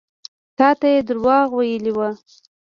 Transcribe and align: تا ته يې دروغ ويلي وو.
تا 0.57 0.69
ته 0.79 0.87
يې 0.93 0.99
دروغ 1.09 1.47
ويلي 1.57 1.91
وو. 1.97 2.09